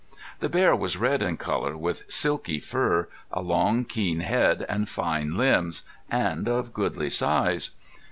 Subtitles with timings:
[0.39, 5.37] The bear was red in color, with silky fur, a long keen head, and fine
[5.37, 7.69] limbs, and of goodly size.